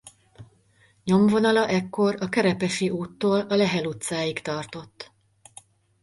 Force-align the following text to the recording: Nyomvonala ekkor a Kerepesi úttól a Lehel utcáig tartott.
Nyomvonala 1.03 1.67
ekkor 1.67 2.15
a 2.19 2.29
Kerepesi 2.29 2.89
úttól 2.89 3.39
a 3.39 3.55
Lehel 3.55 3.85
utcáig 3.85 4.39
tartott. 4.39 5.11